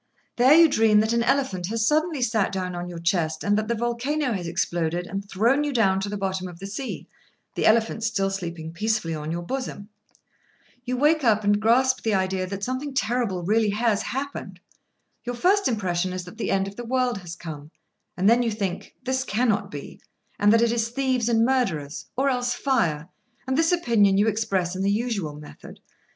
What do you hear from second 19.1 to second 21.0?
cannot be, and that it is